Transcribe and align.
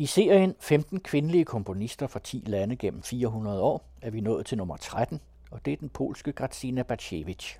I 0.00 0.06
serien 0.06 0.54
15 0.60 1.00
kvindelige 1.00 1.44
komponister 1.44 2.06
fra 2.06 2.20
10 2.20 2.42
lande 2.46 2.76
gennem 2.76 3.02
400 3.02 3.62
år 3.62 3.84
er 4.02 4.10
vi 4.10 4.20
nået 4.20 4.46
til 4.46 4.58
nummer 4.58 4.76
13, 4.76 5.20
og 5.50 5.64
det 5.64 5.72
er 5.72 5.76
den 5.76 5.88
polske 5.88 6.32
Grażyna 6.32 6.82
Bacevich. 6.82 7.58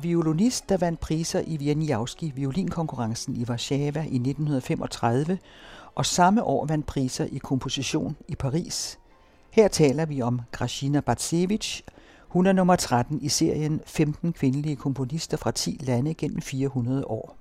En 0.00 0.04
violinist, 0.04 0.68
der 0.68 0.76
vandt 0.76 1.00
priser 1.00 1.40
i 1.46 1.56
Wieniawski 1.56 2.32
violinkonkurrencen 2.36 3.36
i 3.36 3.44
Warszawa 3.44 4.00
i 4.00 4.16
1935, 4.16 5.38
og 5.94 6.06
samme 6.06 6.44
år 6.44 6.66
vandt 6.66 6.86
priser 6.86 7.24
i 7.24 7.38
komposition 7.38 8.16
i 8.28 8.34
Paris. 8.34 8.98
Her 9.50 9.68
taler 9.68 10.06
vi 10.06 10.22
om 10.22 10.40
Grashina 10.52 11.00
Batsevich. 11.00 11.82
Hun 12.28 12.46
er 12.46 12.52
nummer 12.52 12.76
13 12.76 13.20
i 13.22 13.28
serien 13.28 13.80
15 13.86 14.32
kvindelige 14.32 14.76
komponister 14.76 15.36
fra 15.36 15.50
10 15.50 15.78
lande 15.80 16.14
gennem 16.14 16.42
400 16.42 17.04
år. 17.06 17.36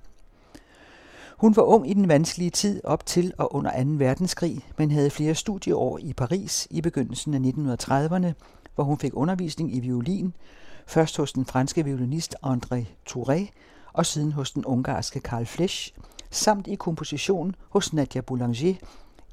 Hun 1.38 1.55
var 1.55 1.64
ung 1.64 1.89
i 1.89 1.94
den 1.94 2.08
vanskelige 2.08 2.52
tid 2.52 2.81
op 2.83 3.05
til 3.05 3.33
og 3.38 3.55
under 3.55 3.83
2. 3.83 3.89
verdenskrig, 3.89 4.66
men 4.78 4.92
havde 4.92 5.09
flere 5.09 5.36
studieår 5.36 5.98
i 6.02 6.14
Paris 6.14 6.67
i 6.72 6.81
begyndelsen 6.81 7.33
af 7.33 7.39
1930'erne, 7.39 8.33
hvor 8.76 8.83
hun 8.83 8.98
fik 8.98 9.11
undervisning 9.16 9.76
i 9.76 9.80
violin, 9.80 10.33
først 10.90 11.18
hos 11.18 11.34
den 11.34 11.45
franske 11.45 11.86
violinist 11.86 12.36
André 12.45 12.86
Touré 13.09 13.48
og 13.94 14.06
siden 14.06 14.32
hos 14.32 14.52
den 14.52 14.66
ungarske 14.66 15.20
Karl 15.20 15.45
Flesch, 15.45 15.94
samt 16.32 16.68
i 16.68 16.76
komposition 16.76 17.56
hos 17.70 17.94
Nadia 17.94 18.22
Boulanger, 18.22 18.73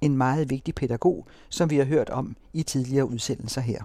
en 0.01 0.17
meget 0.17 0.51
vigtig 0.51 0.75
pædagog, 0.75 1.27
som 1.49 1.71
vi 1.71 1.77
har 1.77 1.85
hørt 1.85 2.11
om 2.11 2.37
i 2.53 2.63
tidligere 2.63 3.09
udsendelser 3.09 3.61
her. 3.61 3.83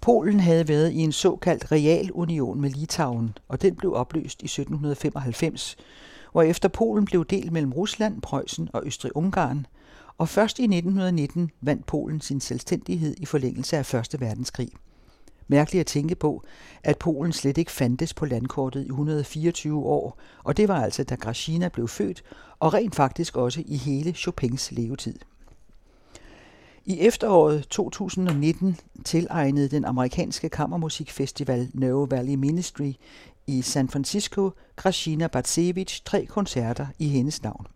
Polen 0.00 0.40
havde 0.40 0.68
været 0.68 0.92
i 0.92 0.98
en 0.98 1.12
såkaldt 1.12 1.72
realunion 1.72 2.60
med 2.60 2.70
Litauen, 2.70 3.38
og 3.48 3.62
den 3.62 3.76
blev 3.76 3.94
opløst 3.94 4.42
i 4.42 4.44
1795, 4.44 5.76
hvor 6.32 6.42
efter 6.42 6.68
Polen 6.68 7.04
blev 7.04 7.24
delt 7.24 7.52
mellem 7.52 7.72
Rusland, 7.72 8.22
Preussen 8.22 8.68
og 8.72 8.82
Østrig-Ungarn, 8.86 9.66
og 10.18 10.28
først 10.28 10.58
i 10.58 10.62
1919 10.62 11.50
vandt 11.60 11.86
Polen 11.86 12.20
sin 12.20 12.40
selvstændighed 12.40 13.14
i 13.18 13.26
forlængelse 13.26 13.76
af 13.76 13.94
1. 13.94 14.20
verdenskrig. 14.20 14.70
Mærkeligt 15.48 15.80
at 15.80 15.86
tænke 15.86 16.14
på, 16.14 16.44
at 16.82 16.98
Polen 16.98 17.32
slet 17.32 17.58
ikke 17.58 17.72
fandtes 17.72 18.14
på 18.14 18.26
landkortet 18.26 18.84
i 18.84 18.86
124 18.86 19.84
år, 19.84 20.18
og 20.44 20.56
det 20.56 20.68
var 20.68 20.82
altså 20.82 21.04
da 21.04 21.14
Grashina 21.14 21.68
blev 21.68 21.88
født, 21.88 22.22
og 22.58 22.74
rent 22.74 22.94
faktisk 22.94 23.36
også 23.36 23.62
i 23.66 23.76
hele 23.76 24.12
Chopins 24.12 24.72
levetid. 24.72 25.18
I 26.84 27.00
efteråret 27.00 27.66
2019 27.70 28.76
tilegnede 29.04 29.68
den 29.68 29.84
amerikanske 29.84 30.48
kammermusikfestival 30.48 31.70
No 31.74 32.06
Valley 32.10 32.34
Ministry 32.34 32.92
i 33.46 33.62
San 33.62 33.88
Francisco 33.88 34.50
Grashina 34.76 35.26
Batsevich 35.26 36.02
tre 36.04 36.26
koncerter 36.26 36.86
i 36.98 37.08
hendes 37.08 37.42
navn. 37.42 37.66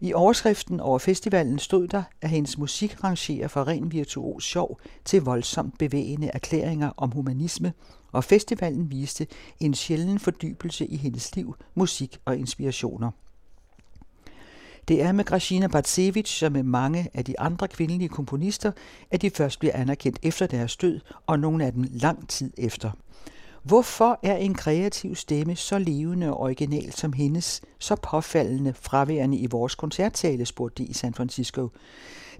I 0.00 0.12
overskriften 0.12 0.80
over 0.80 0.98
festivalen 0.98 1.58
stod 1.58 1.88
der, 1.88 2.02
at 2.22 2.30
hendes 2.30 2.58
musik 2.58 3.04
rangerer 3.04 3.48
fra 3.48 3.64
ren 3.64 3.92
virtuos 3.92 4.44
sjov 4.44 4.80
til 5.04 5.22
voldsomt 5.22 5.78
bevægende 5.78 6.30
erklæringer 6.34 6.90
om 6.96 7.10
humanisme, 7.10 7.72
og 8.12 8.24
festivalen 8.24 8.90
viste 8.90 9.26
en 9.60 9.74
sjælden 9.74 10.18
fordybelse 10.18 10.86
i 10.86 10.96
hendes 10.96 11.36
liv, 11.36 11.54
musik 11.74 12.18
og 12.24 12.36
inspirationer. 12.36 13.10
Det 14.88 15.02
er 15.02 15.12
med 15.12 15.24
Gracina 15.24 15.66
Bartsevich 15.66 16.38
som 16.38 16.52
med 16.52 16.62
mange 16.62 17.08
af 17.14 17.24
de 17.24 17.40
andre 17.40 17.68
kvindelige 17.68 18.08
komponister, 18.08 18.72
at 19.10 19.22
de 19.22 19.30
først 19.30 19.58
bliver 19.58 19.74
anerkendt 19.74 20.18
efter 20.22 20.46
deres 20.46 20.76
død, 20.76 21.00
og 21.26 21.38
nogle 21.38 21.64
af 21.64 21.72
dem 21.72 21.84
lang 21.90 22.28
tid 22.28 22.52
efter. 22.58 22.90
Hvorfor 23.68 24.18
er 24.22 24.36
en 24.36 24.54
kreativ 24.54 25.14
stemme 25.14 25.56
så 25.56 25.78
levende 25.78 26.30
og 26.30 26.40
original 26.40 26.92
som 26.92 27.12
hendes, 27.12 27.62
så 27.78 27.96
påfaldende 27.96 28.74
fraværende 28.74 29.36
i 29.36 29.46
vores 29.46 29.74
koncerttale, 29.74 30.46
spurgte 30.46 30.82
de 30.82 30.88
i 30.88 30.92
San 30.92 31.14
Francisco. 31.14 31.68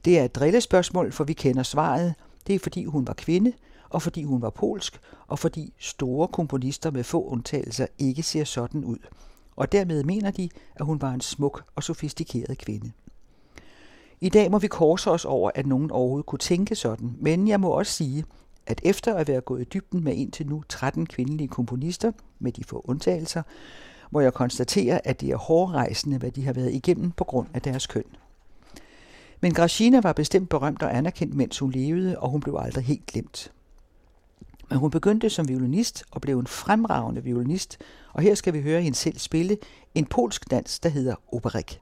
Det 0.05 0.19
er 0.19 0.25
et 0.25 0.34
drillespørgsmål, 0.34 1.12
for 1.12 1.25
vi 1.25 1.33
kender 1.33 1.62
svaret. 1.62 2.15
Det 2.47 2.55
er 2.55 2.59
fordi 2.59 2.84
hun 2.84 3.06
var 3.06 3.12
kvinde, 3.12 3.53
og 3.91 4.03
fordi 4.03 4.22
hun 4.22 4.43
var 4.43 4.50
polsk, 4.50 5.00
og 5.27 5.39
fordi 5.39 5.72
store 5.78 6.28
komponister 6.28 6.91
med 6.91 7.05
få 7.05 7.25
undtagelser 7.25 7.87
ikke 7.99 8.22
ser 8.22 8.45
sådan 8.45 8.84
ud. 8.84 8.99
Og 9.56 9.72
dermed 9.72 10.05
mener 10.05 10.31
de, 10.31 10.49
at 10.77 10.87
hun 10.87 11.03
var 11.03 11.10
en 11.10 11.21
smuk 11.21 11.65
og 11.77 11.83
sofistikeret 11.83 12.59
kvinde. 12.59 12.93
I 14.21 14.28
dag 14.28 14.50
må 14.50 14.59
vi 14.59 14.66
korse 14.66 15.10
os 15.10 15.25
over, 15.25 15.50
at 15.55 15.66
nogen 15.66 15.91
overhovedet 15.91 16.27
kunne 16.27 16.39
tænke 16.39 16.75
sådan, 16.75 17.16
men 17.21 17.49
jeg 17.49 17.60
må 17.60 17.69
også 17.69 17.93
sige, 17.93 18.25
at 18.69 18.81
efter 18.84 19.15
at 19.15 19.29
være 19.29 19.41
gået 19.41 19.61
i 19.61 19.65
dybden 19.65 20.05
med 20.05 20.15
indtil 20.15 20.47
nu 20.47 20.62
13 20.69 21.06
kvindelige 21.06 21.49
komponister, 21.49 22.12
med 22.39 22.53
de 22.53 22.65
få 22.65 22.84
undtagelser, 22.84 23.43
må 24.11 24.21
jeg 24.21 24.34
konstatere, 24.34 25.06
at 25.06 25.21
det 25.21 25.31
er 25.31 25.37
hårdrejsende, 25.37 26.19
hvad 26.19 26.31
de 26.31 26.45
har 26.45 26.53
været 26.53 26.73
igennem 26.73 27.11
på 27.11 27.25
grund 27.25 27.49
af 27.55 27.62
deres 27.62 27.87
køn. 27.87 28.05
Men 29.41 29.55
Grashina 29.55 30.01
var 30.01 30.12
bestemt 30.12 30.49
berømt 30.49 30.83
og 30.83 30.97
anerkendt, 30.97 31.34
mens 31.34 31.59
hun 31.59 31.71
levede, 31.71 32.19
og 32.19 32.31
hun 32.31 32.41
blev 32.41 32.57
aldrig 32.59 32.84
helt 32.84 33.07
glemt. 33.07 33.53
Men 34.71 34.78
hun 34.78 34.91
begyndte 34.91 35.31
som 35.31 35.49
violinist 35.49 36.05
og 36.11 36.21
blev 36.21 36.39
en 36.39 36.47
fremragende 36.47 37.25
violinist, 37.25 37.78
og 38.12 38.23
her 38.23 38.34
skal 38.34 38.53
vi 38.53 38.62
høre 38.62 38.83
hende 38.83 38.99
selv 38.99 39.19
spille 39.19 39.57
en 39.95 40.07
polsk 40.07 40.51
dans, 40.51 40.81
der 40.81 40.89
hedder 40.89 41.15
Operik. 41.33 41.81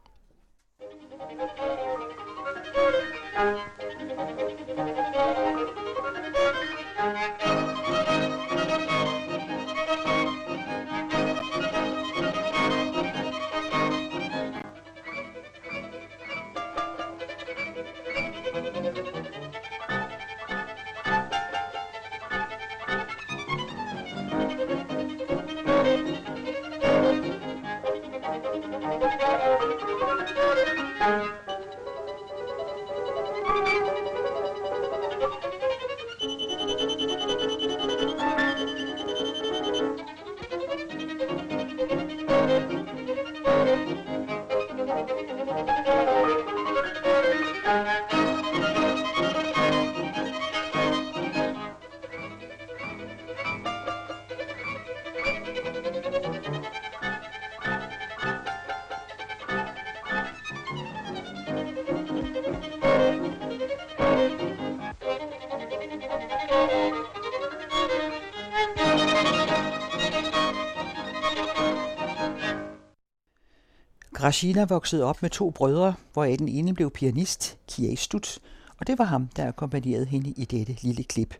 Rashida 74.27 74.65
voksede 74.65 75.05
op 75.05 75.23
med 75.23 75.31
to 75.31 75.51
brødre, 75.51 75.95
hvoraf 76.13 76.37
den 76.39 76.49
ene 76.49 76.75
blev 76.75 76.91
pianist, 76.91 77.59
Kiei 77.69 77.97
Stutz, 77.97 78.39
og 78.79 78.87
det 78.87 78.99
var 78.99 79.05
ham, 79.05 79.29
der 79.37 79.49
akkompagnerede 79.49 80.07
hende 80.07 80.31
i 80.31 80.45
dette 80.45 80.77
lille 80.83 81.05
klip. 81.05 81.35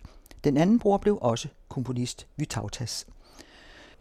Den 0.45 0.57
anden 0.57 0.79
bror 0.79 0.97
blev 0.97 1.19
også 1.23 1.49
komponist, 1.69 2.27
Vytautas. 2.37 3.07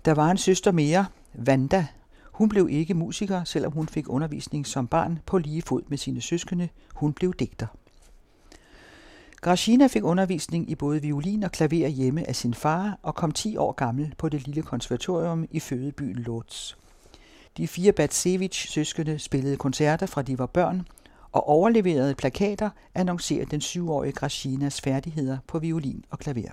Der 0.06 0.14
var 0.14 0.32
en 0.32 0.38
søster 0.38 0.72
mere, 0.72 1.06
Vanda. 1.34 1.88
Hun 2.32 2.50
blev 2.50 2.68
ikke 2.72 2.94
musiker, 2.94 3.44
selvom 3.44 3.72
hun 3.72 3.88
fik 3.88 4.10
undervisning 4.10 4.68
som 4.68 4.88
barn 4.88 5.20
på 5.26 5.38
lige 5.38 5.62
fod 5.62 5.82
med 5.88 5.98
sine 5.98 6.22
søskende. 6.22 6.70
Hun 6.94 7.14
blev 7.14 7.34
digter. 7.34 7.68
Grashina 9.42 9.88
fik 9.88 10.04
undervisning 10.04 10.70
i 10.70 10.76
både 10.76 11.02
violin 11.02 11.44
og 11.44 11.52
klaver 11.52 11.88
hjemme 11.88 12.28
af 12.30 12.36
sin 12.36 12.54
far 12.54 13.00
og 13.02 13.16
kom 13.16 13.32
10 13.32 13.58
år 13.58 13.72
gammel 13.72 14.14
på 14.18 14.30
det 14.30 14.46
lille 14.46 14.62
konservatorium 14.62 15.48
i 15.52 15.60
fødebyen 15.60 16.16
Lodz. 16.16 16.74
De 17.58 17.68
fire 17.68 17.92
Batsevich 17.92 18.68
søskende 18.68 19.20
spillede 19.20 19.58
koncerter 19.58 20.06
fra 20.06 20.22
de 20.22 20.40
var 20.40 20.46
børn 20.46 20.88
og 21.32 21.48
overleverede 21.48 22.16
plakater 22.16 22.70
annoncerede 22.96 23.52
den 23.52 23.62
syvårige 23.62 24.12
Grashinas 24.12 24.82
færdigheder 24.82 25.38
på 25.48 25.60
violin 25.60 26.06
og 26.10 26.20
klaver. 26.20 26.52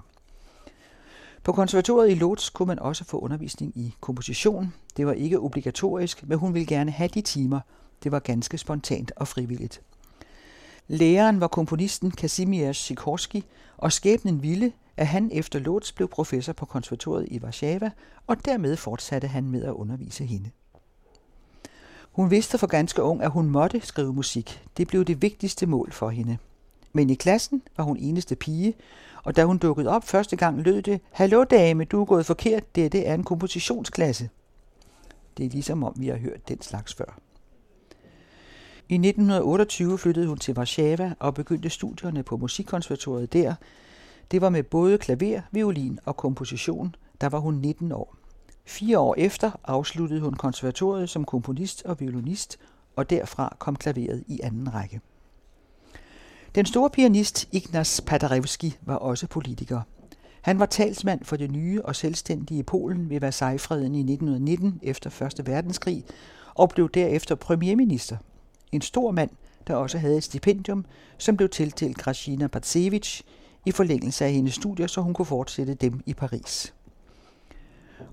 På 1.44 1.52
konservatoriet 1.52 2.10
i 2.10 2.14
Lodz 2.14 2.50
kunne 2.50 2.66
man 2.66 2.78
også 2.78 3.04
få 3.04 3.18
undervisning 3.18 3.72
i 3.76 3.94
komposition. 4.00 4.74
Det 4.96 5.06
var 5.06 5.12
ikke 5.12 5.40
obligatorisk, 5.40 6.28
men 6.28 6.38
hun 6.38 6.54
ville 6.54 6.66
gerne 6.66 6.90
have 6.90 7.08
de 7.08 7.20
timer. 7.20 7.60
Det 8.02 8.12
var 8.12 8.18
ganske 8.18 8.58
spontant 8.58 9.12
og 9.16 9.28
frivilligt. 9.28 9.82
Læreren 10.88 11.40
var 11.40 11.48
komponisten 11.48 12.10
Kazimierz 12.10 12.76
Sikorski, 12.76 13.44
og 13.76 13.92
skæbnen 13.92 14.42
ville, 14.42 14.72
at 14.96 15.06
han 15.06 15.30
efter 15.32 15.58
Lodz 15.58 15.92
blev 15.92 16.08
professor 16.08 16.52
på 16.52 16.66
konservatoriet 16.66 17.28
i 17.30 17.40
Warszawa, 17.40 17.90
og 18.26 18.44
dermed 18.44 18.76
fortsatte 18.76 19.28
han 19.28 19.50
med 19.50 19.64
at 19.64 19.72
undervise 19.72 20.24
hende. 20.24 20.50
Hun 22.12 22.30
vidste 22.30 22.58
for 22.58 22.66
ganske 22.66 23.02
ung, 23.02 23.22
at 23.22 23.30
hun 23.30 23.50
måtte 23.50 23.80
skrive 23.80 24.12
musik. 24.12 24.62
Det 24.76 24.88
blev 24.88 25.04
det 25.04 25.22
vigtigste 25.22 25.66
mål 25.66 25.92
for 25.92 26.10
hende. 26.10 26.38
Men 26.92 27.10
i 27.10 27.14
klassen 27.14 27.62
var 27.76 27.84
hun 27.84 27.96
eneste 27.96 28.36
pige, 28.36 28.74
og 29.24 29.36
da 29.36 29.44
hun 29.44 29.58
dukkede 29.58 29.88
op 29.88 30.04
første 30.04 30.36
gang, 30.36 30.62
lød 30.62 30.82
det, 30.82 31.00
Hallo 31.10 31.44
dame, 31.44 31.84
du 31.84 32.00
er 32.00 32.04
gået 32.04 32.26
forkert, 32.26 32.76
dette 32.76 33.04
er 33.04 33.14
en 33.14 33.24
kompositionsklasse. 33.24 34.28
Det 35.36 35.46
er 35.46 35.50
ligesom 35.50 35.84
om, 35.84 35.94
vi 35.96 36.08
har 36.08 36.16
hørt 36.16 36.48
den 36.48 36.62
slags 36.62 36.94
før. 36.94 37.18
I 38.88 38.94
1928 38.94 39.98
flyttede 39.98 40.26
hun 40.26 40.38
til 40.38 40.54
Warszawa 40.58 41.14
og 41.18 41.34
begyndte 41.34 41.70
studierne 41.70 42.22
på 42.22 42.36
musikkonservatoriet 42.36 43.32
der. 43.32 43.54
Det 44.30 44.40
var 44.40 44.48
med 44.48 44.62
både 44.62 44.98
klaver, 44.98 45.40
violin 45.50 45.98
og 46.04 46.16
komposition. 46.16 46.94
Der 47.20 47.28
var 47.28 47.38
hun 47.38 47.54
19 47.54 47.92
år. 47.92 48.16
Fire 48.64 48.98
år 48.98 49.14
efter 49.18 49.50
afsluttede 49.64 50.20
hun 50.20 50.34
konservatoriet 50.34 51.10
som 51.10 51.24
komponist 51.24 51.82
og 51.84 52.00
violinist, 52.00 52.58
og 52.96 53.10
derfra 53.10 53.56
kom 53.58 53.76
klaveret 53.76 54.24
i 54.26 54.40
anden 54.42 54.74
række. 54.74 55.00
Den 56.54 56.66
store 56.66 56.90
pianist 56.90 57.48
Ignaz 57.52 58.00
Paderewski 58.00 58.76
var 58.82 58.94
også 58.94 59.26
politiker. 59.26 59.80
Han 60.42 60.58
var 60.58 60.66
talsmand 60.66 61.24
for 61.24 61.36
det 61.36 61.50
nye 61.50 61.82
og 61.84 61.96
selvstændige 61.96 62.62
Polen 62.62 63.10
ved 63.10 63.20
Versailles-freden 63.20 63.94
i 63.94 63.98
1919 63.98 64.80
efter 64.82 65.22
1. 65.38 65.46
verdenskrig 65.46 66.04
og 66.54 66.68
blev 66.68 66.90
derefter 66.90 67.34
premierminister. 67.34 68.16
En 68.72 68.80
stor 68.80 69.10
mand, 69.10 69.30
der 69.66 69.74
også 69.74 69.98
havde 69.98 70.16
et 70.16 70.24
stipendium, 70.24 70.84
som 71.18 71.36
blev 71.36 71.48
tildelt 71.48 71.98
Krasina 71.98 72.46
Patsevich 72.46 73.22
i 73.66 73.70
forlængelse 73.70 74.24
af 74.24 74.32
hendes 74.32 74.54
studier, 74.54 74.86
så 74.86 75.00
hun 75.00 75.14
kunne 75.14 75.26
fortsætte 75.26 75.74
dem 75.74 76.00
i 76.06 76.14
Paris. 76.14 76.74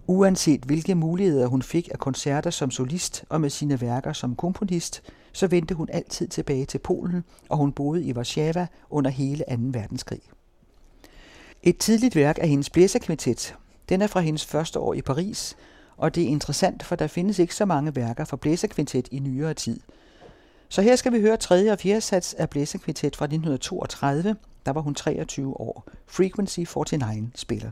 Uanset 0.07 0.61
hvilke 0.61 0.95
muligheder 0.95 1.47
hun 1.47 1.61
fik 1.61 1.89
af 1.91 1.99
koncerter 1.99 2.49
som 2.49 2.71
solist 2.71 3.23
og 3.29 3.41
med 3.41 3.49
sine 3.49 3.81
værker 3.81 4.13
som 4.13 4.35
komponist, 4.35 5.01
så 5.33 5.47
vendte 5.47 5.75
hun 5.75 5.89
altid 5.91 6.27
tilbage 6.27 6.65
til 6.65 6.79
Polen, 6.79 7.23
og 7.49 7.57
hun 7.57 7.71
boede 7.71 8.03
i 8.03 8.13
Warszawa 8.13 8.67
under 8.89 9.11
hele 9.11 9.43
2. 9.49 9.55
verdenskrig. 9.57 10.21
Et 11.63 11.77
tidligt 11.77 12.15
værk 12.15 12.37
er 12.41 12.45
hendes 12.45 12.69
blæserkvintet. 12.69 13.55
Den 13.89 14.01
er 14.01 14.07
fra 14.07 14.19
hendes 14.19 14.45
første 14.45 14.79
år 14.79 14.93
i 14.93 15.01
Paris, 15.01 15.57
og 15.97 16.15
det 16.15 16.23
er 16.23 16.27
interessant, 16.27 16.83
for 16.83 16.95
der 16.95 17.07
findes 17.07 17.39
ikke 17.39 17.55
så 17.55 17.65
mange 17.65 17.95
værker 17.95 18.25
for 18.25 18.37
blæserkvintet 18.37 19.07
i 19.11 19.19
nyere 19.19 19.53
tid. 19.53 19.79
Så 20.69 20.81
her 20.81 20.95
skal 20.95 21.13
vi 21.13 21.21
høre 21.21 21.37
tredje 21.37 21.71
og 21.71 21.79
fjerde 21.79 22.01
sats 22.01 22.33
af 22.33 22.49
blæserkvintet 22.49 23.15
fra 23.15 23.25
1932, 23.25 24.35
der 24.65 24.71
var 24.71 24.81
hun 24.81 24.95
23 24.95 25.59
år. 25.59 25.87
Frequency 26.07 26.59
49 26.59 27.29
spiller. 27.35 27.71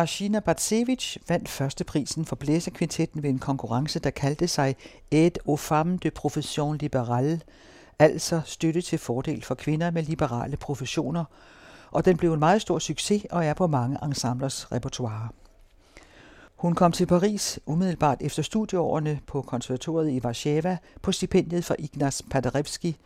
Grashina 0.00 0.40
Batsevich 0.40 1.18
vandt 1.28 1.48
førsteprisen 1.48 2.24
for 2.24 2.36
blæserkvintetten 2.36 3.22
ved 3.22 3.30
en 3.30 3.38
konkurrence, 3.38 3.98
der 3.98 4.10
kaldte 4.10 4.48
sig 4.48 4.76
Aide 5.12 5.40
aux 5.48 5.60
femmes 5.60 6.00
de 6.00 6.10
profession 6.10 6.78
libérale, 6.82 7.40
altså 7.98 8.40
støtte 8.44 8.82
til 8.82 8.98
fordel 8.98 9.42
for 9.42 9.54
kvinder 9.54 9.90
med 9.90 10.02
liberale 10.02 10.56
professioner, 10.56 11.24
og 11.90 12.04
den 12.04 12.16
blev 12.16 12.32
en 12.32 12.38
meget 12.38 12.62
stor 12.62 12.78
succes 12.78 13.26
og 13.30 13.44
er 13.44 13.54
på 13.54 13.66
mange 13.66 13.98
ensemblers 14.02 14.72
repertoire. 14.72 15.28
Hun 16.56 16.74
kom 16.74 16.92
til 16.92 17.06
Paris 17.06 17.60
umiddelbart 17.66 18.18
efter 18.20 18.42
studieårene 18.42 19.20
på 19.26 19.42
konservatoriet 19.42 20.10
i 20.10 20.20
Warszawa 20.24 20.76
på 21.02 21.12
stipendiet 21.12 21.64
for 21.64 21.76
Ignaz 21.78 22.22
Paderewski, 22.30 22.96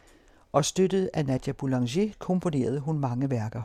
og 0.52 0.64
støttet 0.64 1.10
af 1.14 1.26
Nadia 1.26 1.52
Boulanger 1.52 2.12
komponerede 2.18 2.80
hun 2.80 2.98
mange 2.98 3.30
værker. 3.30 3.62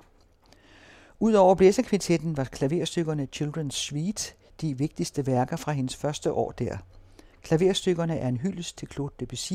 Udover 1.22 1.56
blæserkvintetten 1.56 2.38
var 2.38 2.44
klaverstykkerne 2.44 3.28
Children's 3.36 3.72
Suite 3.72 4.34
de 4.62 4.78
vigtigste 4.78 5.28
værker 5.28 5.56
fra 5.56 5.72
hendes 5.72 5.96
første 5.96 6.32
år 6.32 6.52
der. 6.52 6.78
Klaverstykkerne 7.42 8.18
er 8.18 8.28
en 8.28 8.38
hyldest 8.38 8.78
til 8.78 8.88
Claude 8.92 9.14
Debussy, 9.20 9.54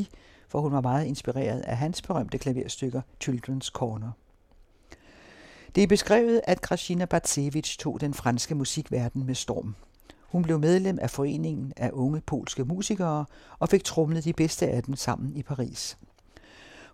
for 0.49 0.61
hun 0.61 0.73
var 0.73 0.81
meget 0.81 1.07
inspireret 1.07 1.61
af 1.61 1.77
hans 1.77 2.03
berømte 2.03 2.39
klaverstykker 2.39 3.03
Children's 3.25 3.71
Corner. 3.71 4.11
Det 5.75 5.83
er 5.83 5.87
beskrevet, 5.87 6.41
at 6.45 6.61
Krasina 6.61 7.05
Batsevich 7.05 7.79
tog 7.79 8.01
den 8.01 8.15
franske 8.15 8.55
musikverden 8.55 9.27
med 9.27 9.35
storm. 9.35 9.75
Hun 10.23 10.43
blev 10.43 10.59
medlem 10.59 10.99
af 11.03 11.11
Foreningen 11.11 11.73
af 11.77 11.91
Unge 11.93 12.21
Polske 12.21 12.65
Musikere 12.65 13.25
og 13.59 13.69
fik 13.69 13.85
trumlet 13.85 14.25
de 14.25 14.33
bedste 14.33 14.69
af 14.69 14.83
dem 14.83 14.97
sammen 14.97 15.37
i 15.37 15.43
Paris. 15.43 15.99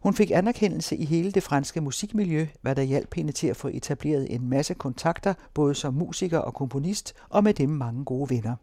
Hun 0.01 0.15
fik 0.15 0.31
anerkendelse 0.31 0.97
i 0.97 1.05
hele 1.05 1.33
det 1.33 1.43
franske 1.43 1.81
musikmiljø, 1.81 2.47
hvad 2.61 2.75
der 2.75 2.83
hjalp 2.83 3.15
hende 3.15 3.33
til 3.33 3.47
at 3.47 3.57
få 3.57 3.69
etableret 3.69 4.35
en 4.35 4.49
masse 4.49 4.75
kontakter, 4.75 5.35
både 5.55 5.75
som 5.75 5.95
musiker 5.95 6.39
og 6.39 6.55
komponist, 6.55 7.15
og 7.29 7.45
med 7.45 7.55
dem 7.55 7.69
mange 7.69 8.05
gode 8.05 8.31
venner. 8.31 8.57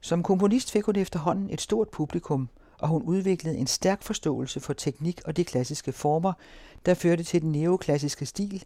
Som 0.00 0.22
komponist 0.22 0.70
fik 0.70 0.84
hun 0.84 0.96
efterhånden 0.96 1.50
et 1.50 1.60
stort 1.60 1.88
publikum, 1.88 2.48
og 2.78 2.88
hun 2.88 3.02
udviklede 3.02 3.56
en 3.56 3.66
stærk 3.66 4.02
forståelse 4.02 4.60
for 4.60 4.72
teknik 4.72 5.20
og 5.24 5.36
de 5.36 5.44
klassiske 5.44 5.92
former, 5.92 6.32
der 6.86 6.94
førte 6.94 7.22
til 7.22 7.42
den 7.42 7.52
neoklassiske 7.52 8.26
stil, 8.26 8.64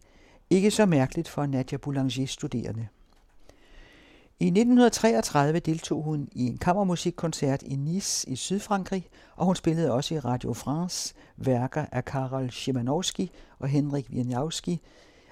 ikke 0.49 0.71
så 0.71 0.85
mærkeligt 0.85 1.27
for 1.27 1.45
Nadia 1.45 1.77
Boulanger 1.77 2.27
studerende. 2.27 2.87
I 4.41 4.47
1933 4.47 5.59
deltog 5.59 6.03
hun 6.03 6.29
i 6.31 6.47
en 6.47 6.57
kammermusikkoncert 6.57 7.63
i 7.63 7.75
Nice 7.75 8.29
i 8.29 8.35
Sydfrankrig, 8.35 9.09
og 9.35 9.45
hun 9.45 9.55
spillede 9.55 9.91
også 9.91 10.15
i 10.15 10.19
Radio 10.19 10.53
France 10.53 11.13
værker 11.37 11.85
af 11.91 12.05
Karol 12.05 12.49
Szymanowski 12.49 13.31
og 13.59 13.67
Henrik 13.67 14.09
Wieniawski, 14.09 14.81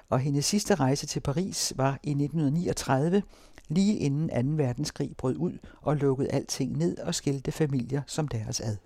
og 0.10 0.20
hendes 0.20 0.46
sidste 0.46 0.76
rejse 0.76 1.06
til 1.06 1.20
Paris 1.20 1.74
var 1.76 2.00
i 2.04 2.10
1939, 2.10 3.24
lige 3.68 3.98
inden 3.98 4.58
2. 4.58 4.64
verdenskrig 4.64 5.12
brød 5.18 5.36
ud 5.36 5.58
og 5.82 5.96
lukkede 5.96 6.32
alting 6.32 6.78
ned 6.78 6.98
og 6.98 7.16
skilte 7.16 7.52
familier 7.52 8.02
som 8.08 8.28
deres 8.28 8.60
ad. 8.60 8.78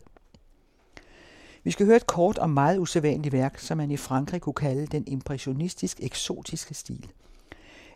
Vi 1.64 1.72
skal 1.72 1.86
høre 1.86 1.98
et 1.98 2.08
kort 2.08 2.38
og 2.38 2.50
meget 2.50 2.80
usædvanligt 2.80 3.34
værk, 3.34 3.60
som 3.60 3.78
man 3.78 3.92
i 3.92 3.98
Frankrig 3.98 4.42
kunne 4.42 4.54
kalde 4.54 4.86
den 4.86 5.04
impressionistisk-eksotiske 5.08 6.74
stil. 6.74 7.08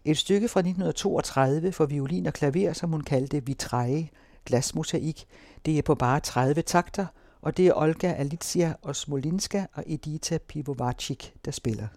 Et 0.08 0.18
stykke 0.18 0.48
fra 0.48 0.60
1932 0.60 1.72
for 1.72 1.86
violin 1.86 2.26
og 2.26 2.34
klaver, 2.34 2.74
som 2.74 2.92
hun 2.92 3.02
kaldte 3.02 3.46
Vitrae, 3.46 4.10
glasmosaik. 4.46 5.26
Det 5.66 5.78
er 5.78 5.82
på 5.82 5.96
bare 5.96 6.20
30 6.20 6.62
takter, 6.62 7.06
og 7.42 7.58
det 7.58 7.68
er 7.68 7.74
Olga 7.74 8.14
Alicia 8.14 8.74
Osmolinska 8.82 9.66
og 9.74 9.84
Edita 9.88 10.38
Pivovacik, 10.38 11.34
der 11.46 11.52
spiller. 11.52 11.88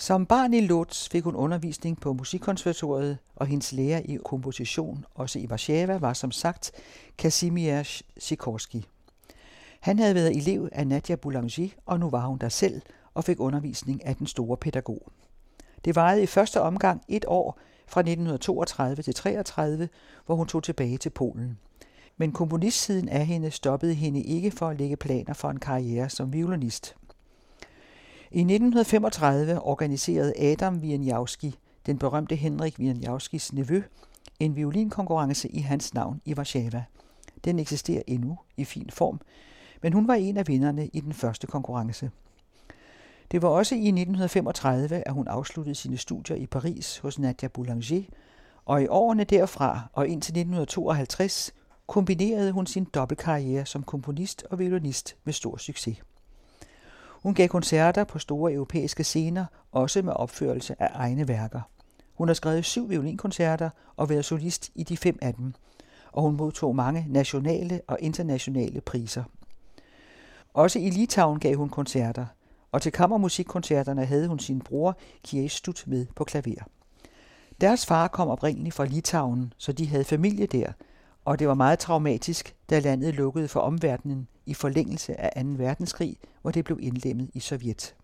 Som 0.00 0.26
barn 0.26 0.54
i 0.54 0.60
Lodz 0.60 1.08
fik 1.08 1.24
hun 1.24 1.34
undervisning 1.34 2.00
på 2.00 2.12
Musikkonservatoriet, 2.12 3.18
og 3.36 3.46
hendes 3.46 3.72
lærer 3.72 4.00
i 4.04 4.18
komposition, 4.24 5.04
også 5.14 5.38
i 5.38 5.46
Warszawa, 5.46 5.96
var 5.96 6.12
som 6.12 6.30
sagt 6.30 6.72
Kazimierz 7.18 8.02
Sikorski. 8.18 8.86
Han 9.80 9.98
havde 9.98 10.14
været 10.14 10.36
elev 10.36 10.68
af 10.72 10.86
Nadia 10.86 11.16
Boulanger, 11.16 11.68
og 11.86 12.00
nu 12.00 12.10
var 12.10 12.26
hun 12.26 12.38
der 12.38 12.48
selv 12.48 12.82
og 13.14 13.24
fik 13.24 13.40
undervisning 13.40 14.06
af 14.06 14.16
den 14.16 14.26
store 14.26 14.56
pædagog. 14.56 15.12
Det 15.84 15.96
varede 15.96 16.22
i 16.22 16.26
første 16.26 16.60
omgang 16.60 17.02
et 17.08 17.24
år 17.28 17.58
fra 17.86 18.00
1932 18.00 19.02
til 19.02 19.14
33, 19.14 19.88
hvor 20.26 20.34
hun 20.34 20.46
tog 20.46 20.62
tilbage 20.62 20.98
til 20.98 21.10
Polen. 21.10 21.58
Men 22.16 22.32
komponistsiden 22.32 23.08
af 23.08 23.26
hende 23.26 23.50
stoppede 23.50 23.94
hende 23.94 24.22
ikke 24.22 24.50
for 24.50 24.68
at 24.68 24.78
lægge 24.78 24.96
planer 24.96 25.34
for 25.34 25.50
en 25.50 25.60
karriere 25.60 26.08
som 26.08 26.32
violinist. 26.32 26.96
I 28.30 28.40
1935 28.40 29.62
organiserede 29.62 30.32
Adam 30.38 30.78
Wieniawski, 30.78 31.58
den 31.86 31.98
berømte 31.98 32.34
Henrik 32.34 32.78
Wieniawskis 32.78 33.52
nevø, 33.52 33.82
en 34.40 34.56
violinkonkurrence 34.56 35.48
i 35.48 35.60
hans 35.60 35.94
navn 35.94 36.20
i 36.24 36.34
Warszawa. 36.34 36.84
Den 37.44 37.58
eksisterer 37.58 38.02
endnu 38.06 38.38
i 38.56 38.64
fin 38.64 38.90
form, 38.90 39.20
men 39.82 39.92
hun 39.92 40.08
var 40.08 40.14
en 40.14 40.36
af 40.36 40.48
vinderne 40.48 40.86
i 40.86 41.00
den 41.00 41.12
første 41.12 41.46
konkurrence. 41.46 42.10
Det 43.30 43.42
var 43.42 43.48
også 43.48 43.74
i 43.74 43.88
1935, 43.88 45.08
at 45.08 45.12
hun 45.12 45.28
afsluttede 45.28 45.74
sine 45.74 45.96
studier 45.96 46.36
i 46.36 46.46
Paris 46.46 46.98
hos 46.98 47.18
Nadia 47.18 47.48
Boulanger, 47.48 48.02
og 48.64 48.82
i 48.82 48.86
årene 48.86 49.24
derfra 49.24 49.88
og 49.92 50.08
indtil 50.08 50.32
1952 50.32 51.54
kombinerede 51.86 52.52
hun 52.52 52.66
sin 52.66 52.84
dobbeltkarriere 52.84 53.66
som 53.66 53.82
komponist 53.82 54.44
og 54.50 54.58
violinist 54.58 55.16
med 55.24 55.32
stor 55.32 55.56
succes. 55.56 55.96
Hun 57.22 57.34
gav 57.34 57.48
koncerter 57.48 58.04
på 58.04 58.18
store 58.18 58.52
europæiske 58.52 59.04
scener, 59.04 59.44
også 59.72 60.02
med 60.02 60.12
opførelse 60.12 60.82
af 60.82 60.90
egne 60.94 61.28
værker. 61.28 61.60
Hun 62.14 62.28
har 62.28 62.34
skrevet 62.34 62.64
syv 62.64 62.90
violinkoncerter 62.90 63.70
og 63.96 64.08
været 64.08 64.24
solist 64.24 64.70
i 64.74 64.82
de 64.82 64.96
fem 64.96 65.18
af 65.22 65.34
dem, 65.34 65.54
og 66.12 66.22
hun 66.22 66.36
modtog 66.36 66.76
mange 66.76 67.06
nationale 67.08 67.80
og 67.86 67.98
internationale 68.00 68.80
priser. 68.80 69.24
Også 70.54 70.78
i 70.78 70.90
Litauen 70.90 71.40
gav 71.40 71.56
hun 71.56 71.68
koncerter, 71.68 72.26
og 72.72 72.82
til 72.82 72.92
kammermusikkoncerterne 72.92 74.04
havde 74.04 74.28
hun 74.28 74.38
sin 74.38 74.60
bror 74.60 74.96
Kies 75.24 75.62
med 75.86 76.06
på 76.16 76.24
klaver. 76.24 76.64
Deres 77.60 77.86
far 77.86 78.08
kom 78.08 78.28
oprindeligt 78.28 78.74
fra 78.74 78.84
Litauen, 78.84 79.52
så 79.56 79.72
de 79.72 79.86
havde 79.86 80.04
familie 80.04 80.46
der, 80.46 80.72
og 81.24 81.38
det 81.38 81.48
var 81.48 81.54
meget 81.54 81.78
traumatisk, 81.78 82.54
da 82.70 82.78
landet 82.78 83.14
lukkede 83.14 83.48
for 83.48 83.60
omverdenen 83.60 84.28
i 84.48 84.54
forlængelse 84.54 85.20
af 85.20 85.44
2. 85.44 85.50
verdenskrig, 85.50 86.16
hvor 86.42 86.50
det 86.50 86.64
blev 86.64 86.78
indlemmet 86.82 87.30
i 87.34 87.40
Sovjet. 87.40 87.94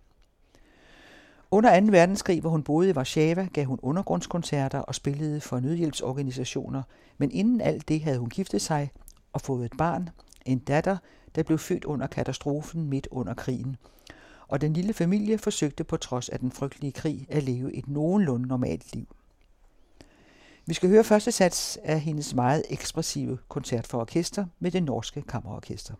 Under 1.50 1.80
2. 1.80 1.86
verdenskrig, 1.86 2.40
hvor 2.40 2.50
hun 2.50 2.62
boede 2.62 2.90
i 2.90 2.92
Warszawa, 2.92 3.48
gav 3.52 3.64
hun 3.64 3.78
undergrundskoncerter 3.82 4.78
og 4.78 4.94
spillede 4.94 5.40
for 5.40 5.60
nødhjælpsorganisationer, 5.60 6.82
men 7.18 7.30
inden 7.30 7.60
alt 7.60 7.88
det 7.88 8.00
havde 8.00 8.18
hun 8.18 8.28
giftet 8.28 8.62
sig 8.62 8.90
og 9.32 9.40
fået 9.40 9.64
et 9.64 9.72
barn, 9.78 10.08
en 10.46 10.58
datter, 10.58 10.96
der 11.34 11.42
blev 11.42 11.58
født 11.58 11.84
under 11.84 12.06
katastrofen 12.06 12.88
midt 12.88 13.08
under 13.10 13.34
krigen. 13.34 13.76
Og 14.48 14.60
den 14.60 14.72
lille 14.72 14.92
familie 14.92 15.38
forsøgte 15.38 15.84
på 15.84 15.96
trods 15.96 16.28
af 16.28 16.38
den 16.38 16.52
frygtelige 16.52 16.92
krig 16.92 17.26
at 17.28 17.42
leve 17.42 17.74
et 17.74 17.88
nogenlunde 17.88 18.48
normalt 18.48 18.94
liv. 18.94 19.06
Vi 20.66 20.74
skal 20.74 20.88
høre 20.88 21.04
første 21.04 21.32
sats 21.32 21.78
af 21.82 22.00
hendes 22.00 22.34
meget 22.34 22.62
ekspressive 22.70 23.38
koncert 23.48 23.86
for 23.86 24.00
orkester 24.00 24.46
med 24.58 24.70
det 24.70 24.82
norske 24.82 25.22
kammerorkester. 25.22 25.94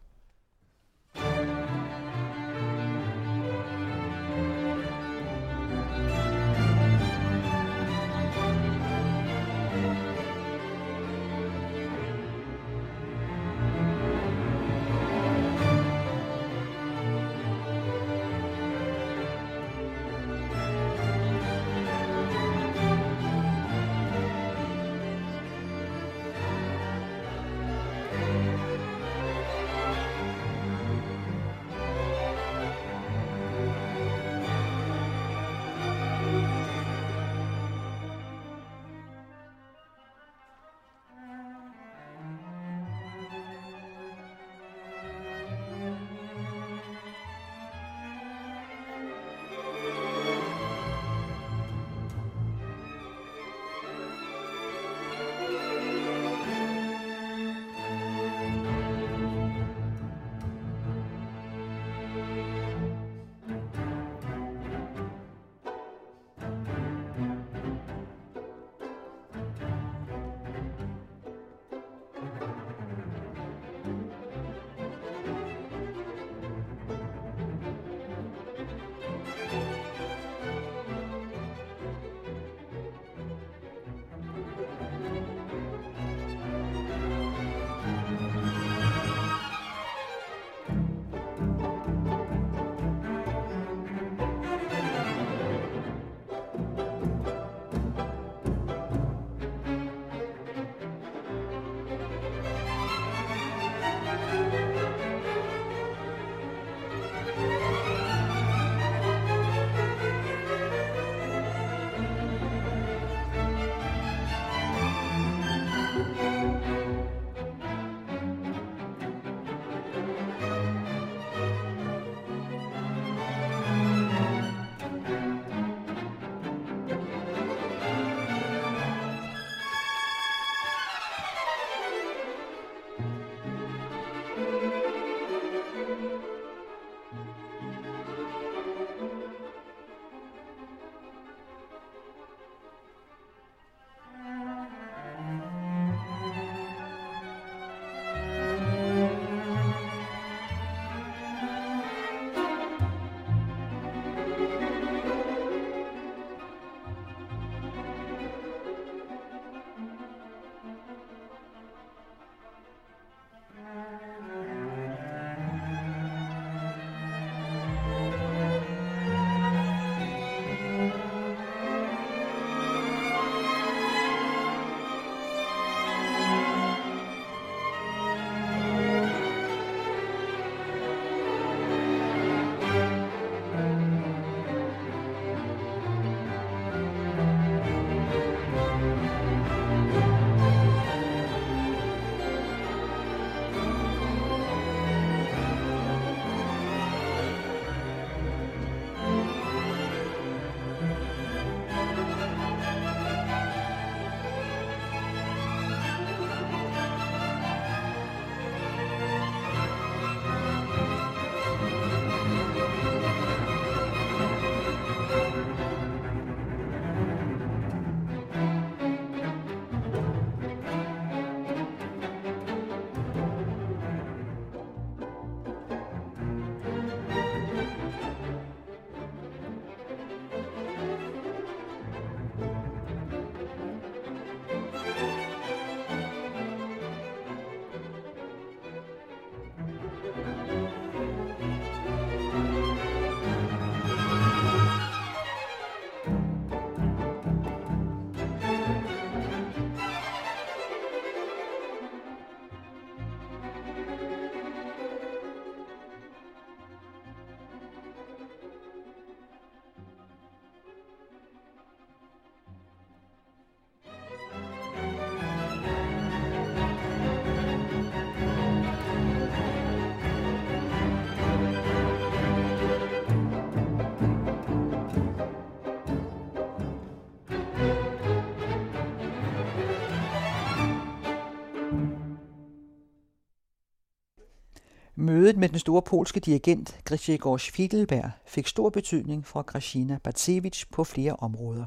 Mødet 284.96 285.36
med 285.36 285.48
den 285.48 285.58
store 285.58 285.82
polske 285.82 286.20
dirigent 286.20 286.80
Grzegorz 286.84 287.50
Fidelberg 287.50 288.10
fik 288.26 288.46
stor 288.46 288.70
betydning 288.70 289.26
for 289.26 289.42
Grażyna 289.42 289.98
Batsevich 290.02 290.70
på 290.72 290.84
flere 290.84 291.16
områder. 291.16 291.64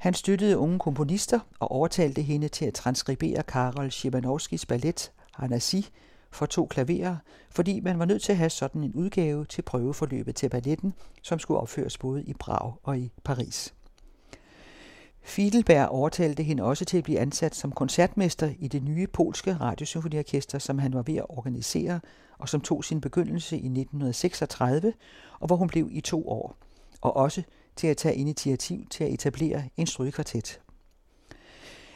Han 0.00 0.14
støttede 0.14 0.58
unge 0.58 0.78
komponister 0.78 1.40
og 1.58 1.70
overtalte 1.70 2.22
hende 2.22 2.48
til 2.48 2.64
at 2.64 2.74
transkribere 2.74 3.42
Karol 3.42 3.90
Szymanowskis 3.90 4.66
ballet 4.66 5.12
Hanasi 5.34 5.88
for 6.30 6.46
to 6.46 6.66
klaverer, 6.66 7.16
fordi 7.50 7.80
man 7.80 7.98
var 7.98 8.04
nødt 8.04 8.22
til 8.22 8.32
at 8.32 8.38
have 8.38 8.50
sådan 8.50 8.84
en 8.84 8.94
udgave 8.94 9.44
til 9.44 9.62
prøveforløbet 9.62 10.36
til 10.36 10.48
balletten, 10.48 10.94
som 11.22 11.38
skulle 11.38 11.60
opføres 11.60 11.98
både 11.98 12.22
i 12.22 12.34
Prag 12.34 12.72
og 12.82 12.98
i 12.98 13.12
Paris. 13.24 13.74
Fiedelberg 15.24 15.88
overtalte 15.88 16.42
hende 16.42 16.62
også 16.62 16.84
til 16.84 16.98
at 16.98 17.04
blive 17.04 17.18
ansat 17.18 17.54
som 17.54 17.72
koncertmester 17.72 18.50
i 18.58 18.68
det 18.68 18.82
nye 18.82 19.06
polske 19.06 19.54
radiosymfoniorkester, 19.54 20.58
som 20.58 20.78
han 20.78 20.94
var 20.94 21.02
ved 21.02 21.16
at 21.16 21.26
organisere, 21.28 22.00
og 22.38 22.48
som 22.48 22.60
tog 22.60 22.84
sin 22.84 23.00
begyndelse 23.00 23.56
i 23.56 23.66
1936, 23.66 24.92
og 25.40 25.46
hvor 25.46 25.56
hun 25.56 25.68
blev 25.68 25.88
i 25.90 26.00
to 26.00 26.28
år, 26.28 26.56
og 27.00 27.16
også 27.16 27.42
til 27.76 27.86
at 27.86 27.96
tage 27.96 28.14
initiativ 28.14 28.86
til 28.86 29.04
at 29.04 29.12
etablere 29.12 29.62
en 29.76 29.86
strygekvartet. 29.86 30.60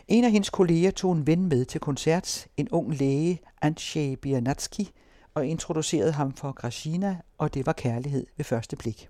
En 0.08 0.24
af 0.24 0.30
hendes 0.32 0.50
kolleger 0.50 0.90
tog 0.90 1.12
en 1.12 1.26
ven 1.26 1.48
med 1.48 1.64
til 1.64 1.80
koncert, 1.80 2.46
en 2.56 2.68
ung 2.68 2.94
læge, 2.94 3.40
Andrzej 3.62 4.14
Biernatski, 4.22 4.90
og 5.34 5.46
introducerede 5.46 6.12
ham 6.12 6.32
for 6.32 6.52
Grashina, 6.52 7.16
og 7.38 7.54
det 7.54 7.66
var 7.66 7.72
kærlighed 7.72 8.26
ved 8.36 8.44
første 8.44 8.76
blik. 8.76 9.08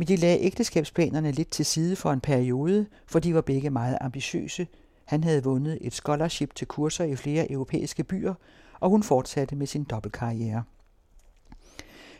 Men 0.00 0.08
de 0.08 0.16
lagde 0.16 0.40
ægteskabsplanerne 0.40 1.32
lidt 1.32 1.50
til 1.50 1.66
side 1.66 1.96
for 1.96 2.12
en 2.12 2.20
periode, 2.20 2.86
for 3.06 3.18
de 3.18 3.34
var 3.34 3.40
begge 3.40 3.70
meget 3.70 3.98
ambitiøse. 4.00 4.66
Han 5.04 5.24
havde 5.24 5.44
vundet 5.44 5.78
et 5.80 5.94
scholarship 5.94 6.54
til 6.54 6.66
kurser 6.66 7.04
i 7.04 7.16
flere 7.16 7.52
europæiske 7.52 8.04
byer, 8.04 8.34
og 8.80 8.90
hun 8.90 9.02
fortsatte 9.02 9.56
med 9.56 9.66
sin 9.66 9.84
dobbeltkarriere. 9.84 10.62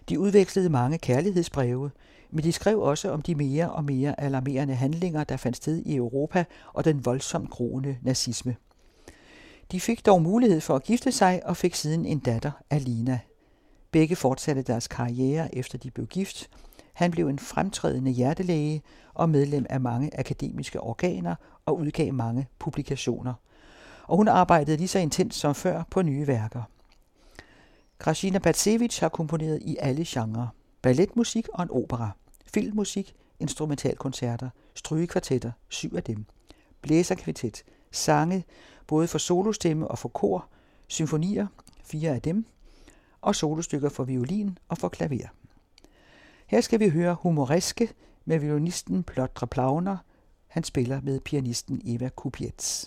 De 0.09 0.19
udvekslede 0.19 0.69
mange 0.69 0.99
kærlighedsbreve, 0.99 1.91
men 2.31 2.45
de 2.45 2.53
skrev 2.53 2.81
også 2.81 3.11
om 3.11 3.23
de 3.23 3.35
mere 3.35 3.71
og 3.73 3.85
mere 3.85 4.21
alarmerende 4.21 4.75
handlinger, 4.75 5.25
der 5.25 5.37
fandt 5.37 5.57
sted 5.57 5.83
i 5.87 5.97
Europa 5.97 6.45
og 6.73 6.85
den 6.85 7.05
voldsomt 7.05 7.51
groende 7.51 7.97
nazisme. 8.03 8.57
De 9.73 9.81
fik 9.81 10.07
dog 10.07 10.23
mulighed 10.23 10.61
for 10.61 10.77
at 10.77 10.83
gifte 10.83 11.13
sig 11.13 11.41
og 11.45 11.57
fik 11.57 11.75
siden 11.75 12.07
en 12.07 12.19
datter, 12.19 12.51
Alina. 12.71 13.21
Begge 13.91 14.17
fortsatte 14.17 14.63
deres 14.63 14.89
karriere 14.89 15.55
efter 15.55 15.79
de 15.79 15.91
blev 15.91 16.07
gift. 16.07 16.51
Han 16.93 17.11
blev 17.11 17.29
en 17.29 17.39
fremtrædende 17.39 18.11
hjertelæge 18.11 18.83
og 19.15 19.29
medlem 19.31 19.67
af 19.71 19.81
mange 19.81 20.19
akademiske 20.19 20.81
organer 20.81 21.35
og 21.67 21.79
udgav 21.79 22.13
mange 22.13 22.49
publikationer. 22.59 23.35
Og 24.05 24.17
hun 24.17 24.29
arbejdede 24.29 24.77
lige 24.77 24.89
så 24.89 24.99
intens 24.99 25.35
som 25.35 25.55
før 25.55 25.83
på 25.91 26.03
nye 26.03 26.27
værker. 26.27 26.63
Krasina 27.99 28.39
Batsevich 28.39 29.01
har 29.01 29.09
komponeret 29.09 29.59
i 29.63 29.77
alle 29.81 30.05
genrer. 30.07 30.47
Balletmusik 30.83 31.49
og 31.49 31.63
en 31.63 31.71
opera. 31.71 32.11
Filmmusik, 32.55 33.15
instrumentalkoncerter, 33.41 34.51
strygekvartetter, 34.75 35.53
syv 35.69 35.97
af 35.97 36.03
dem. 36.03 36.25
Blæserkvartet, 36.83 37.63
sange, 37.93 38.45
både 38.87 39.09
for 39.09 39.19
solostemme 39.19 39.89
og 39.89 39.99
for 39.99 40.09
kor, 40.09 40.49
symfonier, 40.89 41.47
fire 41.85 42.11
af 42.11 42.23
dem, 42.23 42.47
og 43.21 43.35
solostykker 43.35 43.89
for 43.89 44.05
violin 44.05 44.59
og 44.69 44.79
for 44.79 44.89
klaver. 44.89 45.29
Her 46.51 46.61
skal 46.61 46.81
vi 46.81 46.89
høre 46.89 47.15
humoreske 47.15 47.89
med 48.25 48.39
violinisten 48.39 49.03
Plotre 49.03 49.47
Plauner. 49.47 49.97
Han 50.47 50.65
spiller 50.65 51.01
med 51.01 51.21
pianisten 51.21 51.81
Eva 51.85 52.09
Kupietz. 52.09 52.87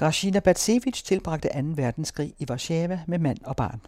Grashina 0.00 0.40
Batsevich 0.40 1.04
tilbragte 1.04 1.48
2. 1.48 1.58
verdenskrig 1.76 2.34
i 2.38 2.46
Warszawa 2.50 3.00
med 3.06 3.18
mand 3.18 3.38
og 3.44 3.56
barn. 3.56 3.80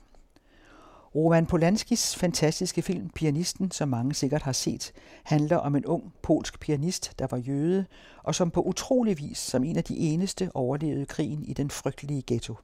Roman 1.14 1.46
Polanskis 1.46 2.16
fantastiske 2.16 2.82
film 2.82 3.08
Pianisten, 3.08 3.70
som 3.70 3.88
mange 3.88 4.14
sikkert 4.14 4.42
har 4.42 4.52
set, 4.52 4.92
handler 5.22 5.56
om 5.56 5.76
en 5.76 5.86
ung 5.86 6.12
polsk 6.22 6.60
pianist, 6.60 7.18
der 7.18 7.26
var 7.30 7.36
jøde, 7.36 7.84
og 8.22 8.34
som 8.34 8.50
på 8.50 8.62
utrolig 8.62 9.18
vis 9.18 9.38
som 9.38 9.64
en 9.64 9.76
af 9.76 9.84
de 9.84 9.96
eneste 9.96 10.50
overlevede 10.54 11.06
krigen 11.06 11.44
i 11.44 11.52
den 11.52 11.70
frygtelige 11.70 12.22
ghetto. 12.26 12.54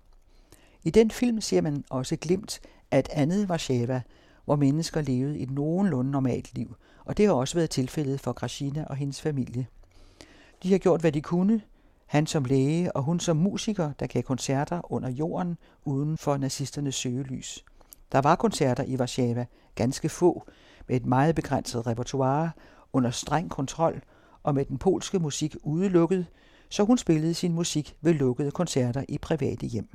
I 0.84 0.90
den 0.90 1.10
film 1.10 1.40
ser 1.40 1.60
man 1.60 1.84
også 1.90 2.16
glimt 2.16 2.60
af 2.90 2.98
et 2.98 3.08
andet 3.12 3.50
Warszawa, 3.50 4.02
hvor 4.44 4.56
mennesker 4.56 5.00
levede 5.00 5.38
et 5.38 5.50
nogenlunde 5.50 6.10
normalt 6.10 6.54
liv, 6.54 6.76
og 7.04 7.16
det 7.16 7.26
har 7.26 7.32
også 7.32 7.54
været 7.54 7.70
tilfældet 7.70 8.20
for 8.20 8.32
Grashina 8.32 8.84
og 8.84 8.96
hendes 8.96 9.20
familie. 9.20 9.66
De 10.62 10.70
har 10.70 10.78
gjort, 10.78 11.00
hvad 11.00 11.12
de 11.12 11.20
kunne, 11.20 11.62
han 12.08 12.26
som 12.26 12.44
læge 12.44 12.96
og 12.96 13.02
hun 13.02 13.20
som 13.20 13.36
musiker, 13.36 13.92
der 14.00 14.06
gav 14.06 14.22
koncerter 14.22 14.92
under 14.92 15.10
jorden 15.10 15.58
uden 15.84 16.18
for 16.18 16.36
nazisternes 16.36 16.94
søgelys. 16.94 17.64
Der 18.12 18.18
var 18.18 18.36
koncerter 18.36 18.84
i 18.84 18.96
Warszawa, 18.96 19.46
ganske 19.74 20.08
få, 20.08 20.46
med 20.88 20.96
et 20.96 21.06
meget 21.06 21.34
begrænset 21.34 21.86
repertoire, 21.86 22.50
under 22.92 23.10
streng 23.10 23.50
kontrol 23.50 24.02
og 24.42 24.54
med 24.54 24.64
den 24.64 24.78
polske 24.78 25.18
musik 25.18 25.56
udelukket, 25.62 26.26
så 26.68 26.84
hun 26.84 26.98
spillede 26.98 27.34
sin 27.34 27.52
musik 27.52 27.96
ved 28.00 28.14
lukkede 28.14 28.50
koncerter 28.50 29.04
i 29.08 29.18
private 29.18 29.66
hjem. 29.66 29.88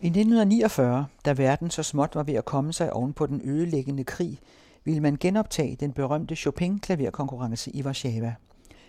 I 0.00 0.06
1949, 0.06 1.06
da 1.24 1.32
verden 1.32 1.70
så 1.70 1.82
småt 1.82 2.14
var 2.14 2.22
ved 2.22 2.34
at 2.34 2.44
komme 2.44 2.72
sig 2.72 2.92
oven 2.92 3.12
på 3.12 3.26
den 3.26 3.40
ødelæggende 3.44 4.04
krig, 4.04 4.38
ville 4.84 5.00
man 5.00 5.16
genoptage 5.20 5.76
den 5.76 5.92
berømte 5.92 6.36
Chopin-klaverkonkurrence 6.36 7.70
i 7.70 7.82
Warszawa. 7.82 8.34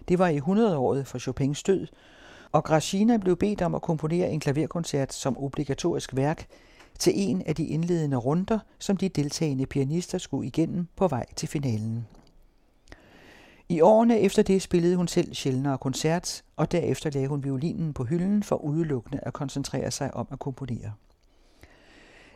Det 0.08 0.20
var 0.20 0.28
i 0.28 0.38
100-året 0.38 1.08
for 1.08 1.20
Chopins 1.20 1.64
død, 1.64 1.88
og 2.52 2.64
Gracina 2.64 3.18
blev 3.18 3.38
bedt 3.38 3.62
om 3.62 3.76
at 3.76 3.82
komponere 3.82 4.30
en 4.30 4.40
klaverkoncert 4.40 5.14
som 5.14 5.38
obligatorisk 5.38 6.16
værk 6.16 6.48
til 7.00 7.14
en 7.16 7.42
af 7.46 7.56
de 7.56 7.66
indledende 7.66 8.18
runder, 8.18 8.60
som 8.80 8.98
de 8.98 9.10
deltagende 9.10 9.66
pianister 9.66 10.18
skulle 10.18 10.48
igennem 10.48 10.88
på 10.96 11.08
vej 11.08 11.26
til 11.36 11.50
finalen. 11.50 12.08
I 13.70 13.82
årene 13.82 14.20
efter 14.20 14.44
det 14.44 14.62
spillede 14.62 14.96
hun 14.96 15.08
selv 15.08 15.34
sjældnere 15.34 15.78
koncert, 15.78 16.44
og 16.56 16.72
derefter 16.72 17.10
lagde 17.10 17.28
hun 17.28 17.44
violinen 17.44 17.94
på 17.94 18.04
hylden 18.04 18.44
for 18.44 18.56
udelukkende 18.56 19.20
at 19.24 19.34
koncentrere 19.34 19.92
sig 19.92 20.14
om 20.14 20.28
at 20.32 20.40
komponere. 20.40 20.92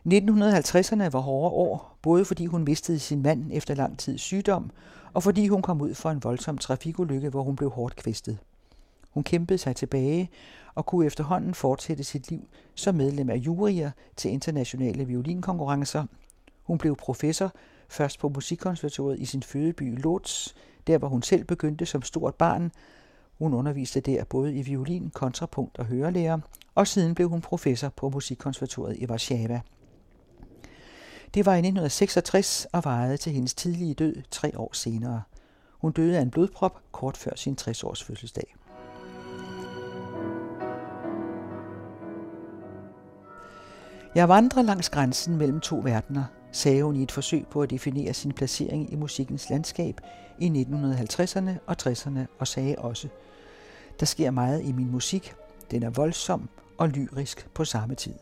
1950'erne 0.08 1.10
var 1.10 1.20
hårde 1.20 1.56
år, 1.56 1.98
både 2.02 2.26
fordi 2.26 2.46
hun 2.46 2.64
mistede 2.64 3.00
sin 3.00 3.22
mand 3.22 3.50
efter 3.54 3.76
lang 3.76 4.00
tids 4.00 4.22
sygdom, 4.22 4.72
og 5.14 5.24
fordi 5.24 5.48
hun 5.48 5.62
kom 5.62 5.82
ud 5.82 5.94
for 5.94 6.10
en 6.10 6.24
voldsom 6.24 6.58
trafikulykke, 6.58 7.30
hvor 7.30 7.44
hun 7.44 7.56
blev 7.56 7.70
hårdt 7.70 7.96
kvæstet. 7.96 8.38
Hun 9.10 9.24
kæmpede 9.24 9.58
sig 9.58 9.76
tilbage 9.76 10.30
og 10.76 10.86
kunne 10.86 11.06
efterhånden 11.06 11.54
fortsætte 11.54 12.04
sit 12.04 12.30
liv 12.30 12.48
som 12.76 12.96
medlem 12.96 13.30
af 13.30 13.36
jurier 13.36 13.92
til 14.16 14.32
internationale 14.32 15.06
violinkonkurrencer. 15.06 16.06
Hun 16.64 16.78
blev 16.78 16.96
professor, 16.96 17.54
først 17.90 18.20
på 18.20 18.30
Musikkonservatoriet 18.30 19.20
i 19.20 19.26
sin 19.26 19.44
fødeby 19.44 20.02
Lodz, 20.02 20.54
der 20.88 20.98
hvor 20.98 21.08
hun 21.08 21.22
selv 21.22 21.44
begyndte 21.44 21.86
som 21.86 22.02
stort 22.02 22.36
barn. 22.36 22.72
Hun 23.38 23.54
underviste 23.54 24.00
der 24.00 24.24
både 24.24 24.56
i 24.56 24.62
violin, 24.62 25.12
kontrapunkt 25.14 25.80
og 25.80 25.86
hørelærer, 25.86 26.40
og 26.76 26.88
siden 26.88 27.16
blev 27.16 27.30
hun 27.30 27.42
professor 27.42 27.90
på 27.90 28.10
Musikkonservatoriet 28.10 28.98
i 28.98 29.06
Warszawa. 29.06 29.62
Det 31.34 31.46
var 31.46 31.54
i 31.54 31.58
1966 31.58 32.68
og 32.72 32.86
varede 32.86 33.18
til 33.18 33.32
hendes 33.34 33.54
tidlige 33.54 33.94
død 33.94 34.16
tre 34.32 34.52
år 34.60 34.70
senere. 34.74 35.22
Hun 35.72 35.92
døde 35.92 36.18
af 36.18 36.22
en 36.22 36.32
blodprop 36.32 36.82
kort 36.92 37.18
før 37.18 37.32
sin 37.36 37.58
60-års 37.62 38.04
fødselsdag. 38.04 38.56
Jeg 44.16 44.30
vandrer 44.30 44.62
langs 44.62 44.90
grænsen 44.90 45.38
mellem 45.38 45.60
to 45.60 45.76
verdener, 45.84 46.24
sagde 46.52 46.84
hun 46.84 46.96
i 46.96 47.04
et 47.04 47.12
forsøg 47.12 47.48
på 47.48 47.62
at 47.62 47.70
definere 47.70 48.14
sin 48.14 48.32
placering 48.32 48.94
i 48.94 48.96
musikkens 48.96 49.50
landskab 49.50 50.02
i 50.40 50.48
1950'erne 50.48 51.52
og 51.68 51.76
60'erne 51.82 52.20
og 52.40 52.48
sagde 52.48 52.76
også, 52.78 53.08
der 54.00 54.06
sker 54.06 54.32
meget 54.32 54.64
i 54.64 54.72
min 54.72 54.92
musik, 54.92 55.34
den 55.72 55.84
er 55.84 55.90
voldsom 55.90 56.50
og 56.78 56.90
lyrisk 56.90 57.48
på 57.54 57.66
samme 57.66 57.96
tid. 57.96 58.14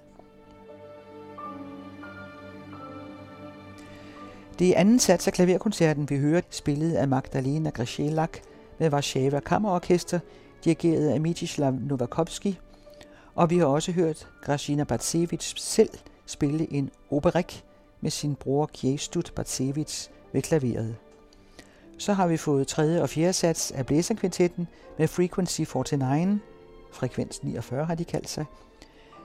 Det 4.60 4.69
er 4.69 4.80
anden 4.80 5.00
sats 5.00 5.28
af 5.28 5.34
klaverkoncerten, 5.34 6.10
vi 6.10 6.17
hører 6.17 6.41
spillet 6.50 6.93
af 6.93 7.08
Magdalena 7.08 7.69
Grishelak 7.69 8.38
med 8.80 8.93
Warszawa 8.93 9.39
Kammerorkester, 9.39 10.19
dirigeret 10.65 11.10
af 11.10 11.19
Mieczysław 11.19 11.88
Novakovski. 11.88 12.60
og 13.36 13.50
vi 13.50 13.58
har 13.58 13.65
også 13.65 13.91
hørt 13.91 14.28
Gracina 14.41 14.84
Batsevich 14.84 15.54
selv 15.58 15.89
spille 16.26 16.74
en 16.74 16.89
operik 17.12 17.63
med 18.02 18.12
sin 18.12 18.36
bror 18.36 18.69
Kjestut 18.74 19.32
Batsevich 19.36 20.10
ved 20.34 20.41
klaveret. 20.41 20.95
Så 21.98 22.13
har 22.13 22.28
vi 22.28 22.38
fået 22.38 22.67
tredje 22.67 23.02
og 23.02 23.10
fjerde 23.10 23.34
sats 23.34 23.72
af 23.72 23.86
blæserkvintetten 23.86 24.67
med 24.98 25.08
Frequency 25.08 25.62
49, 25.62 26.39
frekvens 26.91 27.43
49 27.43 27.86
har 27.86 27.95
de 27.95 28.06
kaldt 28.06 28.30
sig, 28.30 28.45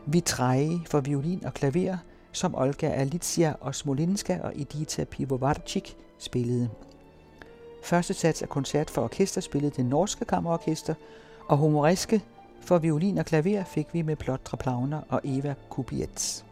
Vitrae 0.07 0.81
for 0.91 1.01
violin 1.01 1.45
og 1.45 1.55
klaver, 1.55 1.97
som 2.35 2.55
Olga 2.55 2.89
Alicia 2.89 3.55
og 3.61 3.75
Smolinska 3.75 4.39
og 4.43 4.53
Edita 4.57 5.05
Pivovarczyk 5.05 5.97
spillede. 6.19 6.71
Første 7.83 8.15
sats 8.15 8.43
af 8.43 8.49
koncert 8.49 8.91
for 8.91 9.03
orkester 9.03 9.41
spillede 9.41 9.73
det 9.77 9.87
norske 9.87 10.25
kammerorkester, 10.25 10.95
og 11.49 11.57
humoriske 11.57 12.23
for 12.61 12.79
violin 12.79 13.19
og 13.19 13.25
klaver 13.25 13.65
fik 13.65 13.87
vi 13.93 14.03
med 14.03 14.17
Plotra 14.17 14.57
Plauner 14.57 15.01
og 15.09 15.21
Eva 15.25 15.55
Kubietz. 15.71 16.43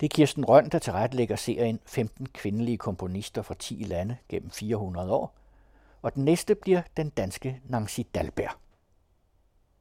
Det 0.00 0.06
er 0.06 0.14
Kirsten 0.16 0.44
Røn, 0.44 0.68
der 0.68 0.78
tilrettelægger 0.78 1.36
serien 1.36 1.80
15 1.86 2.26
kvindelige 2.26 2.78
komponister 2.78 3.42
fra 3.42 3.54
10 3.58 3.74
lande 3.74 4.16
gennem 4.28 4.50
400 4.50 5.12
år, 5.12 5.34
og 6.02 6.14
den 6.14 6.24
næste 6.24 6.54
bliver 6.54 6.82
den 6.96 7.10
danske 7.10 7.60
Nancy 7.68 8.00
Dalberg. 8.14 8.65